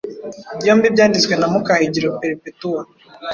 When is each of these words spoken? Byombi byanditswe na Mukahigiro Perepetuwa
Byombi 0.59 0.87
byanditswe 0.93 1.33
na 1.35 1.47
Mukahigiro 1.53 2.07
Perepetuwa 2.21 2.81